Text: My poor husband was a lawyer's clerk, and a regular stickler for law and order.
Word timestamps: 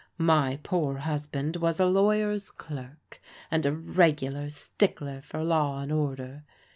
My 0.17 0.59
poor 0.63 0.97
husband 0.97 1.57
was 1.57 1.79
a 1.79 1.85
lawyer's 1.85 2.49
clerk, 2.49 3.21
and 3.51 3.67
a 3.67 3.71
regular 3.71 4.49
stickler 4.49 5.21
for 5.21 5.43
law 5.43 5.79
and 5.79 5.91
order. 5.91 6.43